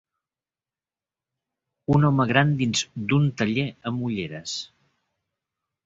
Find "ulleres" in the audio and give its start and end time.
4.11-4.61